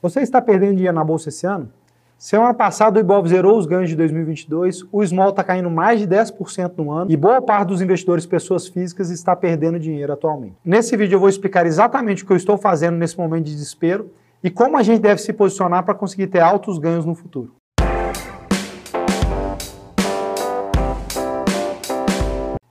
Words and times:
Você 0.00 0.20
está 0.20 0.40
perdendo 0.40 0.76
dinheiro 0.76 0.94
na 0.94 1.02
bolsa 1.02 1.28
esse 1.28 1.44
ano? 1.44 1.72
Semana 2.16 2.54
passada 2.54 2.98
o 2.98 3.00
Ibov 3.00 3.26
zerou 3.26 3.58
os 3.58 3.66
ganhos 3.66 3.90
de 3.90 3.96
2022, 3.96 4.84
o 4.92 5.04
Small 5.04 5.30
está 5.30 5.42
caindo 5.42 5.68
mais 5.68 5.98
de 5.98 6.06
10% 6.06 6.72
no 6.76 6.92
ano 6.92 7.10
e 7.10 7.16
boa 7.16 7.42
parte 7.42 7.68
dos 7.68 7.82
investidores 7.82 8.24
pessoas 8.24 8.68
físicas 8.68 9.10
está 9.10 9.34
perdendo 9.34 9.76
dinheiro 9.76 10.12
atualmente. 10.12 10.54
Nesse 10.64 10.96
vídeo 10.96 11.16
eu 11.16 11.20
vou 11.20 11.28
explicar 11.28 11.66
exatamente 11.66 12.22
o 12.22 12.26
que 12.26 12.32
eu 12.32 12.36
estou 12.36 12.56
fazendo 12.56 12.96
nesse 12.96 13.18
momento 13.18 13.46
de 13.46 13.52
desespero 13.52 14.08
e 14.42 14.48
como 14.50 14.76
a 14.76 14.84
gente 14.84 15.00
deve 15.00 15.20
se 15.20 15.32
posicionar 15.32 15.84
para 15.84 15.94
conseguir 15.94 16.28
ter 16.28 16.38
altos 16.38 16.78
ganhos 16.78 17.04
no 17.04 17.16
futuro. 17.16 17.54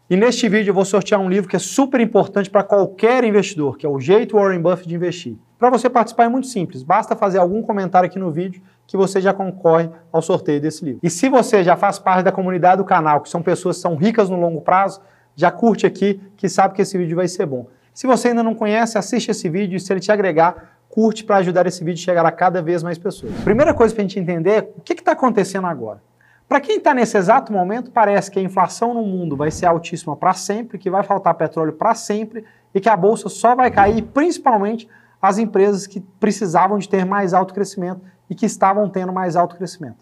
E 0.09 0.15
neste 0.15 0.47
vídeo 0.47 0.71
eu 0.71 0.75
vou 0.75 0.85
sortear 0.85 1.19
um 1.19 1.29
livro 1.29 1.49
que 1.49 1.57
é 1.57 1.59
super 1.59 1.99
importante 1.99 2.49
para 2.49 2.63
qualquer 2.63 3.25
investidor, 3.25 3.77
que 3.77 3.85
é 3.85 3.89
o 3.89 3.99
Jeito 3.99 4.37
Warren 4.37 4.61
Buffett 4.61 4.87
de 4.87 4.95
Investir. 4.95 5.35
Para 5.57 5.71
você 5.71 5.89
participar 5.89 6.25
é 6.25 6.29
muito 6.29 6.47
simples, 6.47 6.83
basta 6.83 7.15
fazer 7.15 7.39
algum 7.39 7.63
comentário 7.63 8.05
aqui 8.05 8.19
no 8.19 8.29
vídeo 8.29 8.61
que 8.85 8.95
você 8.95 9.19
já 9.19 9.33
concorre 9.33 9.89
ao 10.11 10.21
sorteio 10.21 10.61
desse 10.61 10.85
livro. 10.85 10.99
E 11.01 11.09
se 11.09 11.27
você 11.29 11.63
já 11.63 11.75
faz 11.75 11.97
parte 11.97 12.23
da 12.23 12.31
comunidade 12.31 12.77
do 12.77 12.85
canal, 12.85 13.21
que 13.21 13.29
são 13.29 13.41
pessoas 13.41 13.77
que 13.77 13.81
são 13.81 13.95
ricas 13.95 14.29
no 14.29 14.39
longo 14.39 14.61
prazo, 14.61 15.01
já 15.35 15.49
curte 15.49 15.85
aqui, 15.87 16.21
que 16.37 16.47
sabe 16.47 16.75
que 16.75 16.81
esse 16.83 16.95
vídeo 16.95 17.15
vai 17.15 17.27
ser 17.27 17.47
bom. 17.47 17.67
Se 17.91 18.05
você 18.05 18.27
ainda 18.27 18.43
não 18.43 18.53
conhece, 18.53 18.99
assiste 18.99 19.31
esse 19.31 19.49
vídeo 19.49 19.77
e 19.77 19.79
se 19.79 19.91
ele 19.91 19.99
te 19.99 20.11
agregar, 20.11 20.77
curte 20.87 21.23
para 21.23 21.37
ajudar 21.37 21.65
esse 21.65 21.83
vídeo 21.83 21.99
a 22.01 22.05
chegar 22.05 22.25
a 22.25 22.31
cada 22.31 22.61
vez 22.61 22.83
mais 22.83 22.99
pessoas. 22.99 23.33
Primeira 23.43 23.73
coisa 23.73 23.93
para 23.95 24.03
a 24.03 24.07
gente 24.07 24.19
entender 24.19 24.51
é 24.51 24.71
o 24.77 24.81
que 24.81 24.93
está 24.93 25.13
acontecendo 25.13 25.65
agora. 25.65 25.99
Para 26.47 26.61
quem 26.61 26.77
está 26.77 26.93
nesse 26.93 27.17
exato 27.17 27.51
momento, 27.51 27.89
parece 27.89 28.29
que 28.29 28.37
a 28.39 28.41
inflação 28.41 28.93
no 28.93 29.01
mundo 29.01 29.35
vai 29.35 29.49
ser 29.49 29.65
altíssima 29.65 30.15
para 30.15 30.33
sempre, 30.33 30.77
que 30.77 30.89
vai 30.89 31.03
faltar 31.03 31.33
petróleo 31.33 31.73
para 31.73 31.95
sempre 31.95 32.45
e 32.73 32.79
que 32.79 32.87
a 32.87 32.95
bolsa 32.95 33.27
só 33.27 33.55
vai 33.55 33.71
cair, 33.71 34.03
principalmente 34.03 34.87
as 35.21 35.37
empresas 35.37 35.87
que 35.87 35.99
precisavam 36.19 36.77
de 36.77 36.87
ter 36.87 37.05
mais 37.05 37.33
alto 37.33 37.53
crescimento 37.53 38.01
e 38.29 38.35
que 38.35 38.45
estavam 38.45 38.89
tendo 38.89 39.11
mais 39.11 39.35
alto 39.35 39.55
crescimento. 39.55 39.97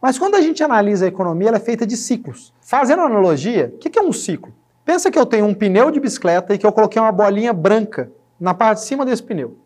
Mas 0.00 0.18
quando 0.18 0.34
a 0.34 0.40
gente 0.40 0.62
analisa 0.62 1.06
a 1.06 1.08
economia, 1.08 1.48
ela 1.48 1.56
é 1.56 1.60
feita 1.60 1.86
de 1.86 1.96
ciclos. 1.96 2.52
Fazendo 2.60 3.02
analogia, 3.02 3.72
o 3.74 3.78
que 3.78 3.98
é 3.98 4.02
um 4.02 4.12
ciclo? 4.12 4.52
Pensa 4.84 5.10
que 5.10 5.18
eu 5.18 5.24
tenho 5.24 5.46
um 5.46 5.54
pneu 5.54 5.90
de 5.90 5.98
bicicleta 5.98 6.54
e 6.54 6.58
que 6.58 6.66
eu 6.66 6.72
coloquei 6.72 7.00
uma 7.00 7.10
bolinha 7.10 7.52
branca 7.52 8.12
na 8.38 8.52
parte 8.52 8.80
de 8.80 8.84
cima 8.84 9.06
desse 9.06 9.22
pneu. 9.22 9.56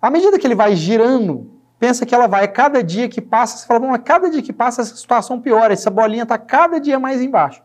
À 0.00 0.10
medida 0.10 0.38
que 0.38 0.46
ele 0.46 0.54
vai 0.54 0.76
girando 0.76 1.50
pensa 1.78 2.06
que 2.06 2.14
ela 2.14 2.26
vai, 2.26 2.46
cada 2.48 2.82
dia 2.82 3.08
que 3.08 3.20
passa, 3.20 3.58
você 3.58 3.66
fala, 3.66 3.80
bom, 3.80 3.98
cada 3.98 4.30
dia 4.30 4.40
que 4.40 4.52
passa 4.52 4.80
essa 4.80 4.96
situação 4.96 5.40
piora, 5.40 5.72
essa 5.72 5.90
bolinha 5.90 6.22
está 6.22 6.38
cada 6.38 6.78
dia 6.78 6.98
mais 6.98 7.20
embaixo. 7.20 7.62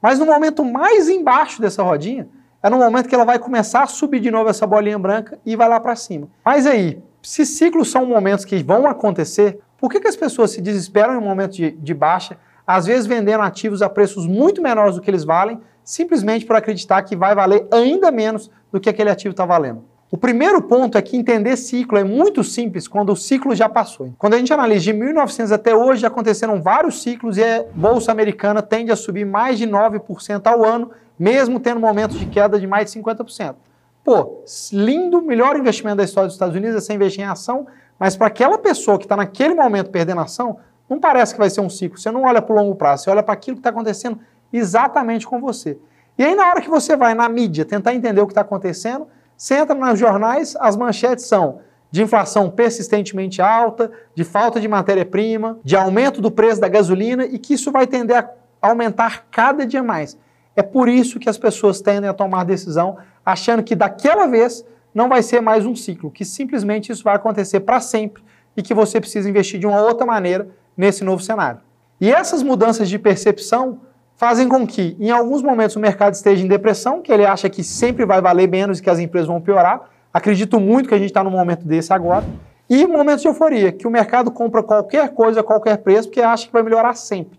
Mas 0.00 0.18
no 0.18 0.26
momento 0.26 0.64
mais 0.64 1.08
embaixo 1.08 1.62
dessa 1.62 1.82
rodinha, 1.82 2.28
é 2.62 2.70
no 2.70 2.78
momento 2.78 3.08
que 3.08 3.14
ela 3.14 3.24
vai 3.24 3.38
começar 3.38 3.82
a 3.82 3.86
subir 3.86 4.20
de 4.20 4.30
novo 4.30 4.48
essa 4.48 4.66
bolinha 4.66 4.98
branca 4.98 5.38
e 5.44 5.56
vai 5.56 5.68
lá 5.68 5.80
para 5.80 5.96
cima. 5.96 6.28
Mas 6.44 6.66
aí, 6.66 7.02
se 7.20 7.44
ciclos 7.44 7.90
são 7.90 8.06
momentos 8.06 8.44
que 8.44 8.62
vão 8.62 8.86
acontecer, 8.86 9.58
por 9.78 9.90
que, 9.90 10.00
que 10.00 10.08
as 10.08 10.16
pessoas 10.16 10.52
se 10.52 10.60
desesperam 10.60 11.14
em 11.14 11.18
um 11.18 11.22
momento 11.22 11.52
de, 11.52 11.72
de 11.72 11.92
baixa, 11.92 12.38
às 12.66 12.86
vezes 12.86 13.06
vendendo 13.06 13.42
ativos 13.42 13.82
a 13.82 13.88
preços 13.88 14.26
muito 14.26 14.62
menores 14.62 14.94
do 14.94 15.00
que 15.00 15.10
eles 15.10 15.24
valem, 15.24 15.60
simplesmente 15.82 16.46
por 16.46 16.54
acreditar 16.54 17.02
que 17.02 17.16
vai 17.16 17.34
valer 17.34 17.66
ainda 17.72 18.10
menos 18.10 18.50
do 18.70 18.80
que 18.80 18.88
aquele 18.88 19.10
ativo 19.10 19.32
está 19.32 19.44
valendo? 19.44 19.84
O 20.10 20.18
primeiro 20.18 20.60
ponto 20.60 20.98
é 20.98 21.02
que 21.02 21.16
entender 21.16 21.56
ciclo 21.56 21.96
é 21.96 22.04
muito 22.04 22.44
simples 22.44 22.86
quando 22.86 23.14
o 23.14 23.16
ciclo 23.16 23.54
já 23.54 23.66
passou. 23.66 24.12
Quando 24.18 24.34
a 24.34 24.38
gente 24.38 24.52
analisa 24.52 24.84
de 24.84 24.92
1900 24.92 25.50
até 25.50 25.74
hoje, 25.74 26.04
aconteceram 26.04 26.60
vários 26.60 27.02
ciclos 27.02 27.38
e 27.38 27.42
a 27.42 27.64
bolsa 27.74 28.12
americana 28.12 28.60
tende 28.60 28.92
a 28.92 28.96
subir 28.96 29.24
mais 29.24 29.56
de 29.56 29.66
9% 29.66 30.46
ao 30.46 30.64
ano, 30.64 30.90
mesmo 31.22 31.60
tendo 31.60 31.78
momentos 31.78 32.18
de 32.18 32.26
queda 32.26 32.58
de 32.58 32.66
mais 32.66 32.90
de 32.92 33.00
50%. 33.00 33.54
Pô, 34.02 34.42
lindo, 34.72 35.22
melhor 35.22 35.56
investimento 35.56 35.98
da 35.98 36.02
história 36.02 36.26
dos 36.26 36.34
Estados 36.34 36.56
Unidos 36.56 36.74
é 36.74 36.80
você 36.80 36.94
investir 36.94 37.22
em 37.22 37.28
ação, 37.28 37.64
mas 37.96 38.16
para 38.16 38.26
aquela 38.26 38.58
pessoa 38.58 38.98
que 38.98 39.04
está 39.04 39.16
naquele 39.16 39.54
momento 39.54 39.88
perdendo 39.88 40.20
ação, 40.20 40.58
não 40.90 40.98
parece 40.98 41.32
que 41.32 41.38
vai 41.38 41.48
ser 41.48 41.60
um 41.60 41.70
ciclo. 41.70 41.96
Você 41.96 42.10
não 42.10 42.24
olha 42.24 42.42
para 42.42 42.52
o 42.52 42.58
longo 42.58 42.74
prazo, 42.74 43.04
você 43.04 43.10
olha 43.10 43.22
para 43.22 43.34
aquilo 43.34 43.56
que 43.56 43.60
está 43.60 43.70
acontecendo 43.70 44.18
exatamente 44.52 45.24
com 45.24 45.40
você. 45.40 45.78
E 46.18 46.24
aí, 46.24 46.34
na 46.34 46.48
hora 46.48 46.60
que 46.60 46.68
você 46.68 46.96
vai 46.96 47.14
na 47.14 47.28
mídia 47.28 47.64
tentar 47.64 47.94
entender 47.94 48.20
o 48.20 48.26
que 48.26 48.32
está 48.32 48.40
acontecendo, 48.40 49.06
você 49.36 49.54
entra 49.54 49.76
nos 49.76 50.00
jornais, 50.00 50.56
as 50.58 50.76
manchetes 50.76 51.26
são 51.26 51.60
de 51.88 52.02
inflação 52.02 52.50
persistentemente 52.50 53.40
alta, 53.40 53.92
de 54.12 54.24
falta 54.24 54.60
de 54.60 54.66
matéria-prima, 54.66 55.56
de 55.62 55.76
aumento 55.76 56.20
do 56.20 56.32
preço 56.32 56.60
da 56.60 56.66
gasolina 56.66 57.24
e 57.24 57.38
que 57.38 57.54
isso 57.54 57.70
vai 57.70 57.86
tender 57.86 58.16
a 58.16 58.28
aumentar 58.60 59.26
cada 59.30 59.64
dia 59.64 59.84
mais. 59.84 60.18
É 60.54 60.62
por 60.62 60.88
isso 60.88 61.18
que 61.18 61.28
as 61.28 61.38
pessoas 61.38 61.80
tendem 61.80 62.08
a 62.08 62.14
tomar 62.14 62.44
decisão 62.44 62.98
achando 63.24 63.62
que 63.62 63.74
daquela 63.74 64.26
vez 64.26 64.64
não 64.94 65.08
vai 65.08 65.22
ser 65.22 65.40
mais 65.40 65.64
um 65.64 65.74
ciclo, 65.74 66.10
que 66.10 66.24
simplesmente 66.24 66.92
isso 66.92 67.02
vai 67.02 67.14
acontecer 67.14 67.60
para 67.60 67.80
sempre 67.80 68.22
e 68.56 68.62
que 68.62 68.74
você 68.74 69.00
precisa 69.00 69.28
investir 69.28 69.58
de 69.58 69.66
uma 69.66 69.80
outra 69.80 70.04
maneira 70.04 70.48
nesse 70.76 71.02
novo 71.02 71.22
cenário. 71.22 71.60
E 72.00 72.12
essas 72.12 72.42
mudanças 72.42 72.88
de 72.88 72.98
percepção 72.98 73.80
fazem 74.16 74.48
com 74.48 74.66
que, 74.66 74.96
em 75.00 75.10
alguns 75.10 75.42
momentos, 75.42 75.76
o 75.76 75.80
mercado 75.80 76.14
esteja 76.14 76.44
em 76.44 76.48
depressão, 76.48 77.00
que 77.00 77.12
ele 77.12 77.24
acha 77.24 77.48
que 77.48 77.64
sempre 77.64 78.04
vai 78.04 78.20
valer 78.20 78.48
menos 78.48 78.78
e 78.78 78.82
que 78.82 78.90
as 78.90 78.98
empresas 78.98 79.28
vão 79.28 79.40
piorar. 79.40 79.88
Acredito 80.12 80.60
muito 80.60 80.88
que 80.88 80.94
a 80.94 80.98
gente 80.98 81.08
está 81.08 81.24
num 81.24 81.30
momento 81.30 81.66
desse 81.66 81.92
agora. 81.92 82.24
E 82.68 82.86
momentos 82.86 83.22
de 83.22 83.28
euforia, 83.28 83.72
que 83.72 83.86
o 83.86 83.90
mercado 83.90 84.30
compra 84.30 84.62
qualquer 84.62 85.08
coisa 85.10 85.40
a 85.40 85.42
qualquer 85.42 85.78
preço, 85.78 86.08
porque 86.08 86.20
acha 86.20 86.46
que 86.46 86.52
vai 86.52 86.62
melhorar 86.62 86.94
sempre. 86.94 87.38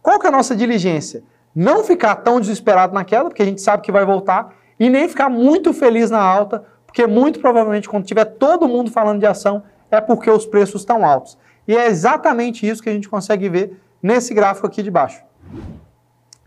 Qual 0.00 0.18
que 0.18 0.26
é 0.26 0.28
a 0.28 0.32
nossa 0.32 0.54
diligência? 0.54 1.22
Não 1.54 1.84
ficar 1.84 2.16
tão 2.16 2.40
desesperado 2.40 2.94
naquela, 2.94 3.28
porque 3.28 3.42
a 3.42 3.46
gente 3.46 3.60
sabe 3.60 3.82
que 3.82 3.92
vai 3.92 4.04
voltar, 4.04 4.54
e 4.78 4.90
nem 4.90 5.08
ficar 5.08 5.28
muito 5.28 5.72
feliz 5.72 6.10
na 6.10 6.20
alta, 6.20 6.64
porque 6.86 7.06
muito 7.06 7.38
provavelmente 7.40 7.88
quando 7.88 8.04
tiver 8.04 8.24
todo 8.24 8.68
mundo 8.68 8.90
falando 8.90 9.20
de 9.20 9.26
ação, 9.26 9.62
é 9.90 10.00
porque 10.00 10.30
os 10.30 10.46
preços 10.46 10.80
estão 10.80 11.04
altos. 11.04 11.38
E 11.66 11.76
é 11.76 11.86
exatamente 11.86 12.68
isso 12.68 12.82
que 12.82 12.88
a 12.88 12.92
gente 12.92 13.08
consegue 13.08 13.48
ver 13.48 13.80
nesse 14.02 14.34
gráfico 14.34 14.66
aqui 14.66 14.82
de 14.82 14.90
baixo. 14.90 15.22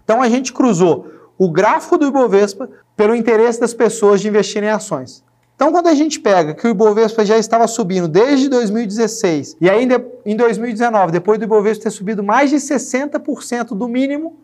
Então 0.04 0.22
a 0.22 0.30
gente 0.30 0.54
cruzou 0.54 1.08
o 1.38 1.50
gráfico 1.50 1.98
do 1.98 2.08
Ibovespa 2.08 2.70
pelo 2.96 3.16
interesse 3.16 3.60
das 3.60 3.74
pessoas 3.74 4.22
de 4.22 4.28
investir 4.28 4.64
em 4.64 4.70
ações. 4.70 5.24
Então, 5.56 5.72
quando 5.72 5.88
a 5.88 5.96
gente 5.96 6.20
pega 6.20 6.54
que 6.54 6.68
o 6.68 6.70
Ibovespa 6.70 7.26
já 7.26 7.36
estava 7.36 7.68
subindo 7.68 8.08
desde 8.08 8.48
2016 8.48 9.58
e 9.60 9.68
ainda 9.68 10.06
em 10.24 10.36
2019, 10.36 11.12
depois 11.12 11.40
do 11.40 11.46
Ibovespa 11.46 11.86
ter 11.86 11.90
subido 11.90 12.24
mais 12.24 12.52
de 12.52 12.58
60% 12.58 13.70
do 13.70 13.88
mínimo, 13.88 14.38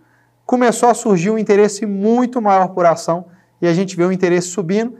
começou 0.45 0.89
a 0.89 0.93
surgir 0.93 1.29
um 1.29 1.37
interesse 1.37 1.85
muito 1.85 2.41
maior 2.41 2.69
por 2.69 2.85
ação 2.85 3.25
e 3.61 3.67
a 3.67 3.73
gente 3.73 3.95
vê 3.95 4.03
o 4.03 4.11
interesse 4.11 4.47
subindo. 4.47 4.95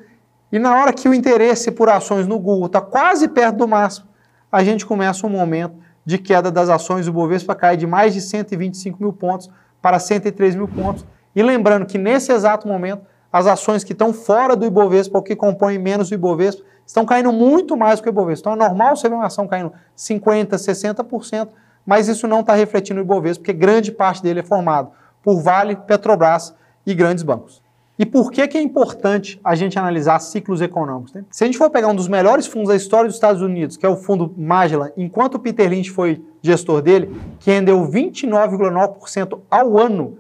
E 0.52 0.60
na 0.60 0.76
hora 0.76 0.94
que 0.94 1.10
o 1.10 1.14
interesse 1.14 1.72
por 1.72 1.90
ações 1.90 2.28
no 2.28 2.40
Google 2.40 2.68
está 2.68 2.80
quase 2.80 3.28
perto 3.28 3.58
do 3.58 3.68
máximo, 3.68 4.08
a 4.52 4.64
gente 4.64 4.86
começa 4.86 5.26
um 5.26 5.30
momento 5.30 5.76
de 6.06 6.18
queda 6.18 6.52
das 6.52 6.70
ações 6.70 7.06
do 7.06 7.10
Ibovespa, 7.10 7.56
cai 7.56 7.76
de 7.76 7.88
mais 7.88 8.14
de 8.14 8.22
125 8.22 9.02
mil 9.02 9.12
pontos 9.12 9.50
para 9.82 10.00
103 10.00 10.56
mil 10.56 10.68
pontos. 10.68 11.06
E 11.36 11.42
lembrando 11.42 11.86
que 11.86 11.98
nesse 11.98 12.32
exato 12.32 12.68
momento, 12.68 13.04
as 13.32 13.48
ações 13.48 13.84
que 13.84 13.94
estão 13.94 14.14
fora 14.14 14.56
do 14.56 14.66
Ibovespa, 14.66 15.18
ou 15.18 15.24
que 15.24 15.36
compõem 15.36 15.80
menos 15.80 16.12
o 16.12 16.14
Ibovespa, 16.14 16.64
estão 16.86 17.06
caindo 17.06 17.34
muito 17.34 17.76
mais 17.76 18.00
do 18.00 18.04
que 18.04 18.10
o 18.10 18.12
Ibovespa. 18.12 18.52
Então 18.52 18.54
é 18.54 18.68
normal 18.68 18.96
você 18.96 19.10
ver 19.10 19.16
uma 19.16 19.26
ação 19.26 19.48
caindo 19.48 19.74
50%, 19.98 20.50
60%, 20.50 21.50
mas 21.86 22.08
isso 22.08 22.28
não 22.28 22.42
está 22.42 22.54
refletindo 22.54 23.00
o 23.00 23.04
Ibovespa, 23.04 23.42
porque 23.42 23.54
grande 23.54 23.92
parte 23.92 24.22
dele 24.22 24.42
é 24.42 24.44
formado 24.44 24.92
por 25.24 25.42
Vale, 25.42 25.76
Petrobras 25.76 26.54
e 26.86 26.94
grandes 26.94 27.24
bancos. 27.24 27.64
E 27.98 28.06
por 28.06 28.32
que, 28.32 28.48
que 28.48 28.58
é 28.58 28.62
importante 28.62 29.40
a 29.44 29.54
gente 29.54 29.78
analisar 29.78 30.20
ciclos 30.20 30.62
econômicos? 30.62 31.14
Né? 31.14 31.24
Se 31.30 31.44
a 31.44 31.48
gente 31.48 31.58
for 31.58 31.70
pegar 31.70 31.88
um 31.88 31.96
dos 31.96 32.08
melhores 32.08 32.48
fundos 32.48 32.70
da 32.70 32.76
história 32.76 33.06
dos 33.06 33.16
Estados 33.16 33.42
Unidos, 33.42 33.78
que 33.78 33.86
é 33.86 33.90
o 33.90 33.96
fundo 33.96 34.34
Magellan, 34.36 34.92
enquanto 34.98 35.36
o 35.36 35.40
Peter 35.40 35.70
Lynch 35.70 35.92
foi 35.92 36.22
gestor 36.42 36.82
dele, 36.82 37.16
que 37.40 37.52
rendeu 37.52 37.80
29,9% 37.88 39.40
ao 39.50 39.78
ano, 39.78 40.18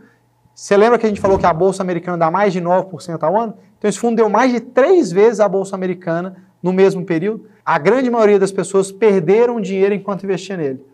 você 0.53 0.77
lembra 0.77 0.99
que 0.99 1.05
a 1.07 1.09
gente 1.09 1.19
falou 1.19 1.39
que 1.39 1.47
a 1.47 1.53
Bolsa 1.53 1.81
Americana 1.81 2.17
dá 2.17 2.29
mais 2.29 2.53
de 2.53 2.61
9% 2.61 3.23
ao 3.23 3.39
ano? 3.39 3.55
Então 3.79 3.89
esse 3.89 3.97
fundo 3.97 4.17
deu 4.17 4.29
mais 4.29 4.53
de 4.53 4.59
três 4.59 5.11
vezes 5.11 5.39
a 5.39 5.49
Bolsa 5.49 5.75
Americana 5.75 6.37
no 6.61 6.71
mesmo 6.71 7.03
período. 7.03 7.45
A 7.65 7.79
grande 7.79 8.09
maioria 8.09 8.37
das 8.37 8.51
pessoas 8.51 8.91
perderam 8.91 9.59
dinheiro 9.59 9.95
enquanto 9.95 10.23
investiam 10.23 10.57
nele. 10.57 10.85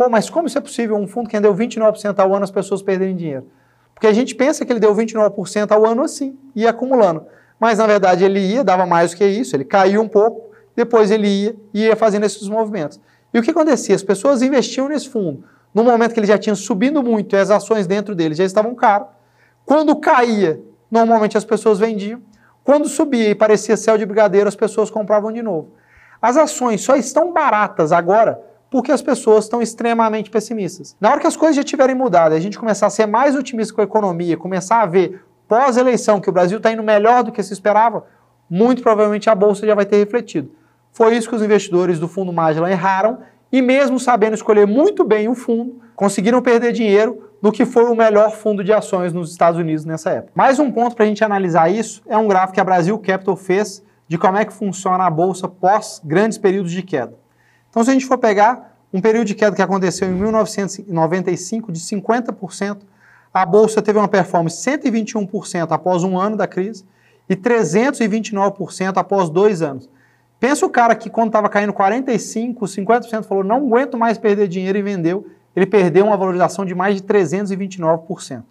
Pô, 0.00 0.08
mas 0.08 0.30
como 0.30 0.46
isso 0.46 0.56
é 0.56 0.62
possível? 0.62 0.96
Um 0.96 1.06
fundo 1.06 1.28
que 1.28 1.36
rendeu 1.36 1.54
29% 1.54 2.18
ao 2.20 2.34
ano, 2.34 2.42
as 2.42 2.50
pessoas 2.50 2.80
perderem 2.80 3.14
dinheiro? 3.14 3.46
Porque 3.92 4.06
a 4.06 4.12
gente 4.14 4.34
pensa 4.34 4.64
que 4.64 4.72
ele 4.72 4.80
deu 4.80 4.96
29% 4.96 5.70
ao 5.72 5.84
ano 5.84 6.02
assim, 6.02 6.38
ia 6.56 6.70
acumulando. 6.70 7.26
Mas 7.58 7.76
na 7.76 7.86
verdade 7.86 8.24
ele 8.24 8.40
ia, 8.40 8.64
dava 8.64 8.86
mais 8.86 9.10
do 9.10 9.18
que 9.18 9.26
isso, 9.26 9.54
ele 9.54 9.62
caiu 9.62 10.00
um 10.00 10.08
pouco, 10.08 10.54
depois 10.74 11.10
ele 11.10 11.28
ia 11.28 11.56
e 11.74 11.84
ia 11.84 11.94
fazendo 11.96 12.24
esses 12.24 12.48
movimentos. 12.48 12.98
E 13.34 13.38
o 13.38 13.42
que 13.42 13.50
acontecia? 13.50 13.94
As 13.94 14.02
pessoas 14.02 14.40
investiam 14.40 14.88
nesse 14.88 15.06
fundo. 15.06 15.44
No 15.74 15.84
momento 15.84 16.14
que 16.14 16.20
ele 16.20 16.26
já 16.26 16.38
tinha 16.38 16.54
subindo 16.54 17.02
muito 17.02 17.36
e 17.36 17.38
as 17.38 17.50
ações 17.50 17.86
dentro 17.86 18.14
dele 18.14 18.34
já 18.34 18.44
estavam 18.44 18.74
caras. 18.74 19.06
Quando 19.66 19.94
caía, 19.96 20.62
normalmente 20.90 21.36
as 21.36 21.44
pessoas 21.44 21.78
vendiam. 21.78 22.22
Quando 22.64 22.88
subia 22.88 23.28
e 23.28 23.34
parecia 23.34 23.76
céu 23.76 23.98
de 23.98 24.06
brigadeiro, 24.06 24.48
as 24.48 24.56
pessoas 24.56 24.90
compravam 24.90 25.30
de 25.30 25.42
novo. 25.42 25.72
As 26.22 26.38
ações 26.38 26.80
só 26.80 26.96
estão 26.96 27.34
baratas 27.34 27.92
agora 27.92 28.48
porque 28.70 28.92
as 28.92 29.02
pessoas 29.02 29.44
estão 29.44 29.60
extremamente 29.60 30.30
pessimistas. 30.30 30.96
Na 31.00 31.10
hora 31.10 31.20
que 31.20 31.26
as 31.26 31.36
coisas 31.36 31.56
já 31.56 31.64
tiverem 31.64 31.94
mudado, 31.94 32.34
a 32.34 32.40
gente 32.40 32.58
começar 32.58 32.86
a 32.86 32.90
ser 32.90 33.06
mais 33.06 33.34
otimista 33.34 33.74
com 33.74 33.80
a 33.80 33.84
economia, 33.84 34.36
começar 34.36 34.80
a 34.80 34.86
ver 34.86 35.22
pós-eleição 35.48 36.20
que 36.20 36.28
o 36.28 36.32
Brasil 36.32 36.58
está 36.58 36.72
indo 36.72 36.82
melhor 36.82 37.24
do 37.24 37.32
que 37.32 37.42
se 37.42 37.52
esperava, 37.52 38.06
muito 38.48 38.82
provavelmente 38.82 39.28
a 39.28 39.34
bolsa 39.34 39.66
já 39.66 39.74
vai 39.74 39.84
ter 39.84 39.96
refletido. 39.96 40.52
Foi 40.92 41.16
isso 41.16 41.28
que 41.28 41.34
os 41.34 41.42
investidores 41.42 41.98
do 41.98 42.06
fundo 42.06 42.32
Magellan 42.32 42.70
erraram 42.70 43.18
e 43.52 43.60
mesmo 43.60 43.98
sabendo 43.98 44.34
escolher 44.34 44.66
muito 44.66 45.02
bem 45.04 45.28
o 45.28 45.34
fundo, 45.34 45.80
conseguiram 45.96 46.40
perder 46.40 46.72
dinheiro 46.72 47.30
no 47.42 47.50
que 47.50 47.64
foi 47.64 47.84
o 47.84 47.96
melhor 47.96 48.30
fundo 48.30 48.62
de 48.62 48.72
ações 48.72 49.12
nos 49.12 49.30
Estados 49.30 49.58
Unidos 49.58 49.84
nessa 49.84 50.10
época. 50.10 50.32
Mais 50.34 50.58
um 50.60 50.70
ponto 50.70 50.94
para 50.94 51.04
a 51.04 51.08
gente 51.08 51.24
analisar 51.24 51.68
isso 51.68 52.02
é 52.06 52.16
um 52.16 52.28
gráfico 52.28 52.54
que 52.54 52.60
a 52.60 52.64
Brasil 52.64 52.96
Capital 52.98 53.36
fez 53.36 53.82
de 54.06 54.18
como 54.18 54.36
é 54.36 54.44
que 54.44 54.52
funciona 54.52 55.04
a 55.04 55.10
bolsa 55.10 55.48
pós 55.48 56.00
grandes 56.04 56.38
períodos 56.38 56.70
de 56.70 56.82
queda. 56.82 57.14
Então, 57.70 57.84
se 57.84 57.90
a 57.90 57.92
gente 57.92 58.06
for 58.06 58.18
pegar 58.18 58.76
um 58.92 59.00
período 59.00 59.26
de 59.26 59.34
queda 59.34 59.54
que 59.54 59.62
aconteceu 59.62 60.08
em 60.08 60.12
1995 60.12 61.72
de 61.72 61.80
50%, 61.80 62.78
a 63.32 63.46
bolsa 63.46 63.80
teve 63.80 63.98
uma 63.98 64.08
performance 64.08 64.56
121% 64.68 65.70
após 65.70 66.02
um 66.02 66.18
ano 66.18 66.36
da 66.36 66.46
crise 66.46 66.84
e 67.28 67.36
329% 67.36 68.96
após 68.96 69.30
dois 69.30 69.62
anos. 69.62 69.88
Pensa 70.40 70.66
o 70.66 70.70
cara 70.70 70.94
que 70.96 71.08
quando 71.08 71.28
estava 71.28 71.48
caindo 71.48 71.72
45%, 71.72 72.56
50% 72.58 73.24
falou 73.24 73.44
não 73.44 73.58
aguento 73.58 73.96
mais 73.96 74.18
perder 74.18 74.48
dinheiro 74.48 74.78
e 74.78 74.82
vendeu, 74.82 75.26
ele 75.54 75.66
perdeu 75.66 76.06
uma 76.06 76.16
valorização 76.16 76.64
de 76.64 76.74
mais 76.74 76.96
de 76.96 77.02
329%. 77.02 78.42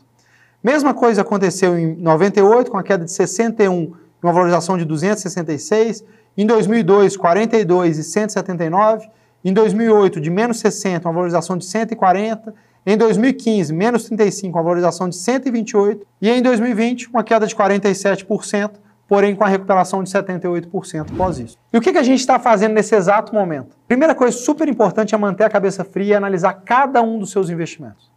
Mesma 0.63 0.93
coisa 0.93 1.21
aconteceu 1.21 1.77
em 1.77 1.95
98 1.95 2.69
com 2.69 2.77
a 2.77 2.83
queda 2.83 3.05
de 3.05 3.11
61 3.11 3.83
e 3.83 4.25
uma 4.25 4.33
valorização 4.33 4.77
de 4.77 4.85
266, 4.85 6.03
em 6.41 6.45
2002 6.45 7.17
42 7.17 7.97
e 7.97 8.03
179, 8.03 9.09
em 9.43 9.51
2008 9.51 10.21
de 10.21 10.29
menos 10.29 10.59
60, 10.59 11.05
uma 11.05 11.13
valorização 11.13 11.57
de 11.57 11.65
140, 11.65 12.53
em 12.85 12.95
2015, 12.97 13.73
menos 13.73 14.05
35, 14.05 14.57
uma 14.57 14.63
valorização 14.63 15.09
de 15.09 15.17
128, 15.17 16.07
e 16.21 16.29
em 16.29 16.41
2020, 16.41 17.09
uma 17.09 17.25
queda 17.25 17.45
de 17.45 17.53
47%, 17.53 18.71
porém 19.05 19.35
com 19.35 19.43
a 19.43 19.49
recuperação 19.49 20.01
de 20.01 20.09
78% 20.09 21.11
após 21.13 21.39
isso. 21.39 21.57
E 21.73 21.77
o 21.77 21.81
que, 21.81 21.89
a 21.89 22.03
gente 22.03 22.21
está 22.21 22.39
fazendo 22.39 22.73
nesse 22.73 22.95
exato 22.95 23.35
momento? 23.35 23.75
Primeira 23.85 24.15
coisa 24.15 24.37
super 24.37 24.69
importante 24.69 25.13
é 25.13 25.17
manter 25.17 25.43
a 25.43 25.49
cabeça 25.49 25.83
fria 25.83 26.13
e 26.13 26.15
analisar 26.15 26.53
cada 26.53 27.01
um 27.01 27.19
dos 27.19 27.31
seus 27.31 27.49
investimentos. 27.49 28.09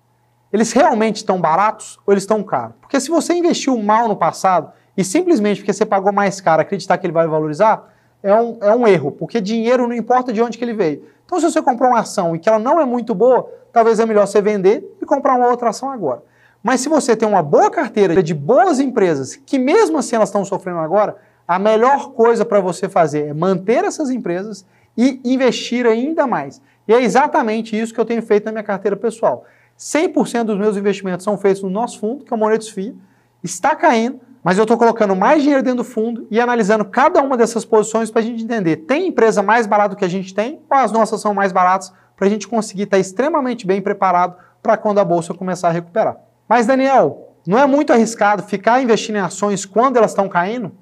Eles 0.53 0.71
realmente 0.71 1.17
estão 1.17 1.41
baratos 1.41 1.99
ou 2.07 2.15
eles 2.15 2.23
estão 2.23 2.41
caros? 2.45 2.77
Porque 2.81 3.01
se 3.01 3.11
você 3.11 3.35
investiu 3.35 3.77
mal 3.83 4.07
no 4.07 4.15
passado 4.15 4.71
e 4.97 5.03
simplesmente 5.03 5.59
porque 5.59 5.73
você 5.73 5.85
pagou 5.85 6.13
mais 6.13 6.41
caro 6.41 6.63
acreditar 6.63 6.99
que 6.99 7.07
ele 7.07 7.13
vai 7.13 7.27
valorizar, 7.27 7.91
é 8.23 8.35
um, 8.35 8.59
é 8.61 8.75
um 8.75 8.87
erro, 8.87 9.11
porque 9.13 9.41
dinheiro 9.41 9.87
não 9.87 9.95
importa 9.95 10.33
de 10.33 10.41
onde 10.41 10.57
que 10.57 10.65
ele 10.65 10.75
veio. 10.75 11.05
Então, 11.25 11.41
se 11.41 11.51
você 11.51 11.63
comprou 11.63 11.91
uma 11.91 12.01
ação 12.01 12.37
e 12.37 12.39
que 12.39 12.49
ela 12.49 12.59
não 12.59 12.81
é 12.81 12.85
muito 12.85 13.15
boa, 13.15 13.51
talvez 13.73 13.99
é 13.99 14.07
melhor 14.07 14.27
você 14.27 14.41
vender 14.41 14.97
e 15.01 15.07
comprar 15.07 15.35
uma 15.35 15.49
outra 15.49 15.71
ação 15.71 15.91
agora. 15.91 16.23
Mas 16.63 16.81
se 16.81 16.89
você 16.89 17.17
tem 17.17 17.29
uma 17.29 17.43
boa 17.43 17.71
carteira 17.71 18.23
de 18.23 18.35
boas 18.35 18.79
empresas, 18.79 19.35
que 19.35 19.59
mesmo 19.59 19.99
assim 19.99 20.15
elas 20.15 20.29
estão 20.29 20.45
sofrendo 20.45 20.79
agora, 20.79 21.17
a 21.47 21.59
melhor 21.59 22.13
coisa 22.13 22.45
para 22.45 22.61
você 22.61 22.89
fazer 22.89 23.27
é 23.27 23.35
manter 23.35 23.85
essas 23.85 24.11
empresas 24.11 24.65
e 24.97 25.21
investir 25.25 25.87
ainda 25.87 26.27
mais. 26.27 26.63
E 26.87 26.93
é 26.93 27.03
exatamente 27.03 27.79
isso 27.79 27.93
que 27.93 27.99
eu 27.99 28.05
tenho 28.05 28.23
feito 28.23 28.45
na 28.45 28.53
minha 28.53 28.63
carteira 28.63 28.97
pessoal. 28.97 29.45
100% 29.79 30.45
dos 30.45 30.59
meus 30.59 30.77
investimentos 30.77 31.25
são 31.25 31.37
feitos 31.37 31.63
no 31.63 31.71
nosso 31.71 31.99
fundo, 31.99 32.25
que 32.25 32.33
é 32.33 32.37
o 32.37 32.39
Monetos 32.39 32.69
FIA, 32.69 32.95
está 33.43 33.75
caindo, 33.75 34.21
mas 34.43 34.59
eu 34.59 34.65
estou 34.65 34.77
colocando 34.77 35.15
mais 35.15 35.43
dinheiro 35.43 35.63
dentro 35.63 35.79
do 35.79 35.85
fundo 35.85 36.27
e 36.31 36.41
analisando 36.41 36.85
cada 36.85 37.23
uma 37.23 37.37
dessas 37.37 37.65
posições 37.65 38.11
para 38.11 38.21
a 38.21 38.25
gente 38.25 38.43
entender, 38.43 38.77
tem 38.77 39.09
empresa 39.09 39.43
mais 39.43 39.67
barata 39.67 39.91
do 39.91 39.97
que 39.97 40.05
a 40.05 40.09
gente 40.09 40.35
tem 40.35 40.61
ou 40.69 40.77
as 40.77 40.91
nossas 40.91 41.21
são 41.21 41.33
mais 41.33 41.53
baratas 41.53 41.93
para 42.17 42.27
a 42.27 42.31
gente 42.31 42.49
conseguir 42.49 42.85
estar 42.85 42.97
tá 42.97 43.01
extremamente 43.01 43.67
bem 43.67 43.81
preparado 43.81 44.37
para 44.63 44.77
quando 44.77 44.99
a 44.99 45.05
bolsa 45.05 45.33
começar 45.33 45.69
a 45.69 45.73
recuperar. 45.73 46.17
Mas 46.49 46.67
Daniel, 46.67 47.35
não 47.47 47.59
é 47.59 47.67
muito 47.67 47.93
arriscado 47.93 48.43
ficar 48.43 48.83
investindo 48.83 49.17
em 49.17 49.21
ações 49.21 49.65
quando 49.65 49.97
elas 49.97 50.11
estão 50.11 50.29
caindo? 50.29 50.73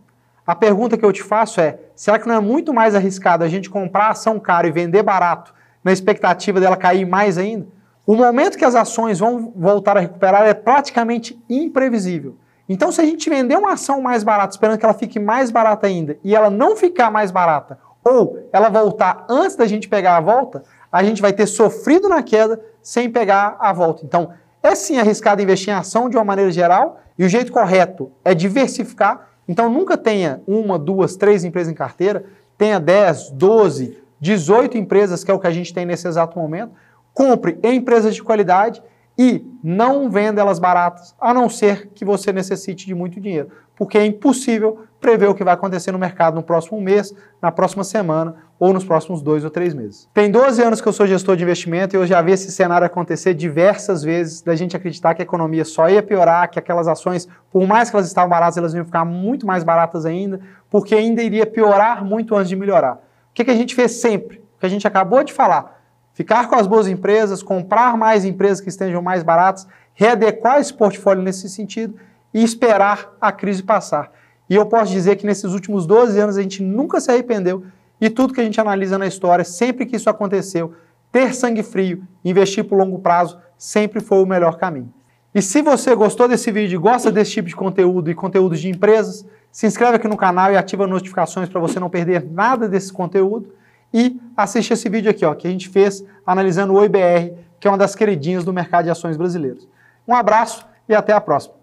A 0.47 0.55
pergunta 0.55 0.97
que 0.97 1.05
eu 1.05 1.13
te 1.13 1.23
faço 1.23 1.61
é, 1.61 1.79
será 1.95 2.19
que 2.19 2.27
não 2.27 2.35
é 2.35 2.41
muito 2.41 2.73
mais 2.75 2.95
arriscado 2.95 3.45
a 3.45 3.49
gente 3.49 3.71
comprar 3.71 4.09
ação 4.09 4.41
cara 4.41 4.67
e 4.67 4.73
vender 4.73 5.03
barato 5.03 5.55
na 5.85 5.93
expectativa 5.93 6.59
dela 6.59 6.77
cair 6.77 7.07
mais 7.07 7.39
ainda? 7.39 7.67
O 8.07 8.17
momento 8.17 8.59
que 8.59 8.65
as 8.65 8.75
ações 8.75 9.19
vão 9.21 9.53
voltar 9.55 9.97
a 9.97 10.01
recuperar 10.01 10.43
é 10.43 10.55
praticamente 10.55 11.41
imprevisível. 11.49 12.37
Então, 12.73 12.93
se 12.93 13.01
a 13.01 13.05
gente 13.05 13.29
vender 13.29 13.57
uma 13.57 13.73
ação 13.73 14.01
mais 14.01 14.23
barata, 14.23 14.55
esperando 14.55 14.79
que 14.79 14.85
ela 14.85 14.95
fique 14.95 15.19
mais 15.19 15.51
barata 15.51 15.89
ainda, 15.89 16.17
e 16.23 16.37
ela 16.37 16.49
não 16.49 16.77
ficar 16.77 17.11
mais 17.11 17.33
barata, 17.33 17.77
ou 18.05 18.49
ela 18.53 18.69
voltar 18.69 19.27
antes 19.29 19.57
da 19.57 19.67
gente 19.67 19.89
pegar 19.89 20.17
a 20.17 20.21
volta, 20.21 20.63
a 20.93 21.03
gente 21.03 21.21
vai 21.21 21.33
ter 21.33 21.49
sofrido 21.49 22.09
na 22.09 22.23
queda 22.23 22.61
sem 22.81 23.11
pegar 23.11 23.57
a 23.59 23.73
volta. 23.73 24.05
Então, 24.05 24.31
é 24.63 24.77
sim 24.77 25.01
arriscado 25.01 25.43
investir 25.43 25.75
em 25.75 25.77
ação 25.77 26.09
de 26.09 26.17
uma 26.17 26.25
maneira 26.25 26.53
geral, 26.53 27.01
e 27.19 27.25
o 27.25 27.29
jeito 27.29 27.51
correto 27.51 28.13
é 28.25 28.37
diversificar. 28.37 29.31
Então, 29.49 29.69
nunca 29.69 29.97
tenha 29.97 30.41
uma, 30.47 30.79
duas, 30.79 31.17
três 31.17 31.43
empresas 31.43 31.73
em 31.73 31.75
carteira, 31.75 32.25
tenha 32.57 32.79
10, 32.79 33.31
12, 33.31 33.99
18 34.21 34.79
empresas, 34.79 35.25
que 35.25 35.31
é 35.33 35.35
o 35.35 35.41
que 35.41 35.49
a 35.49 35.51
gente 35.51 35.75
tem 35.75 35.85
nesse 35.85 36.07
exato 36.07 36.39
momento. 36.39 36.71
Compre 37.13 37.59
em 37.65 37.79
empresas 37.79 38.15
de 38.15 38.23
qualidade 38.23 38.81
e 39.23 39.45
não 39.63 40.09
venda 40.09 40.41
elas 40.41 40.59
baratas, 40.59 41.15
a 41.21 41.35
não 41.35 41.47
ser 41.47 41.91
que 41.95 42.07
você 42.07 42.33
necessite 42.33 42.87
de 42.87 42.95
muito 42.95 43.21
dinheiro, 43.21 43.51
porque 43.77 43.99
é 43.99 44.07
impossível 44.07 44.87
prever 44.99 45.29
o 45.29 45.35
que 45.35 45.45
vai 45.45 45.53
acontecer 45.53 45.93
no 45.93 45.99
mercado 45.99 46.37
no 46.37 46.43
próximo 46.43 46.81
mês, 46.81 47.15
na 47.41 47.53
próxima 47.53 47.85
semana 47.85 48.37
ou 48.59 48.73
nos 48.73 48.83
próximos 48.83 49.21
dois 49.21 49.45
ou 49.45 49.51
três 49.51 49.75
meses. 49.75 50.09
Tem 50.15 50.31
12 50.31 50.63
anos 50.63 50.81
que 50.81 50.89
eu 50.89 50.93
sou 50.95 51.07
gestor 51.07 51.37
de 51.37 51.43
investimento 51.43 51.95
e 51.95 51.99
eu 51.99 52.07
já 52.07 52.23
vi 52.23 52.33
esse 52.33 52.51
cenário 52.51 52.87
acontecer 52.87 53.35
diversas 53.35 54.03
vezes, 54.03 54.41
da 54.41 54.57
gente 54.57 54.75
acreditar 54.75 55.15
que 55.15 55.21
a 55.21 55.25
economia 55.25 55.67
só 55.67 55.91
ia 55.91 56.03
piorar, 56.03 56.49
que 56.49 56.59
aquelas 56.59 56.89
ações, 56.89 57.29
por 57.51 57.67
mais 57.67 57.91
que 57.91 57.97
elas 57.97 58.07
estavam 58.07 58.31
baratas, 58.31 58.57
elas 58.57 58.73
iam 58.73 58.87
ficar 58.87 59.05
muito 59.05 59.47
mais 59.47 59.63
baratas 59.63 60.07
ainda, 60.07 60.41
porque 60.71 60.95
ainda 60.95 61.23
iria 61.23 61.45
piorar 61.45 62.03
muito 62.03 62.35
antes 62.35 62.49
de 62.49 62.57
melhorar. 62.57 62.95
O 62.95 63.35
que, 63.35 63.45
que 63.45 63.51
a 63.51 63.57
gente 63.57 63.75
fez 63.75 64.01
sempre? 64.01 64.39
O 64.57 64.61
que 64.61 64.67
a 64.67 64.71
gente 64.71 64.87
acabou 64.87 65.23
de 65.23 65.35
falar 65.35 65.80
ficar 66.21 66.51
com 66.51 66.55
as 66.55 66.67
boas 66.67 66.87
empresas, 66.87 67.43
comprar 67.43 67.97
mais 67.97 68.27
empresas 68.27 68.61
que 68.61 68.69
estejam 68.69 69.01
mais 69.01 69.23
baratas, 69.23 69.67
readequar 69.95 70.61
esse 70.61 70.75
portfólio 70.75 71.23
nesse 71.23 71.49
sentido 71.49 71.95
e 72.35 72.45
esperar 72.45 73.17
a 73.19 73.33
crise 73.33 73.63
passar. 73.63 74.13
E 74.49 74.55
eu 74.55 74.67
posso 74.67 74.93
dizer 74.93 75.17
que 75.17 75.25
nesses 75.25 75.55
últimos 75.55 75.87
12 75.87 76.21
anos 76.21 76.37
a 76.37 76.43
gente 76.43 76.63
nunca 76.63 77.01
se 77.01 77.11
arrependeu 77.11 77.65
e 77.99 78.11
tudo 78.11 78.35
que 78.35 78.41
a 78.43 78.45
gente 78.45 78.61
analisa 78.61 78.99
na 78.99 79.07
história, 79.07 79.47
sempre 79.47 79.87
que 79.87 79.97
isso 79.97 80.11
aconteceu, 80.11 80.75
ter 81.11 81.35
sangue 81.35 81.63
frio, 81.63 82.07
investir 82.23 82.65
por 82.65 82.77
longo 82.77 82.99
prazo, 82.99 83.39
sempre 83.57 83.99
foi 84.01 84.23
o 84.23 84.27
melhor 84.27 84.59
caminho. 84.59 84.93
E 85.35 85.41
se 85.41 85.63
você 85.63 85.95
gostou 85.95 86.29
desse 86.29 86.53
vídeo 86.53 86.77
e 86.77 86.79
gosta 86.79 87.11
desse 87.11 87.31
tipo 87.31 87.49
de 87.49 87.57
conteúdo 87.57 88.11
e 88.11 88.15
conteúdos 88.15 88.61
de 88.61 88.69
empresas, 88.69 89.25
se 89.51 89.67
inscreve 89.67 89.97
aqui 89.97 90.07
no 90.07 90.19
canal 90.19 90.53
e 90.53 90.57
ativa 90.59 90.87
notificações 90.87 91.49
para 91.49 91.61
você 91.61 91.81
não 91.81 91.89
perder 91.89 92.31
nada 92.31 92.69
desse 92.69 92.93
conteúdo 92.93 93.55
e 93.93 94.21
assiste 94.37 94.73
esse 94.73 94.89
vídeo 94.89 95.11
aqui, 95.11 95.25
ó, 95.25 95.35
que 95.35 95.47
a 95.47 95.51
gente 95.51 95.69
fez 95.69 96.05
analisando 96.27 96.75
o 96.75 96.85
IBR, 96.85 97.35
que 97.59 97.69
é 97.69 97.71
uma 97.71 97.79
das 97.79 97.95
queridinhas 97.95 98.45
do 98.45 98.53
mercado 98.53 98.85
de 98.85 98.91
ações 98.91 99.17
brasileiros. 99.17 99.69
Um 100.07 100.15
abraço 100.15 100.67
e 100.89 100.95
até 100.95 101.13
a 101.13 101.21
próxima. 101.21 101.60